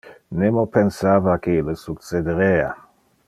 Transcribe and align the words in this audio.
Nemo 0.43 0.63
pensava 0.77 1.37
que 1.43 1.59
ille 1.59 1.77
succederea. 1.83 2.75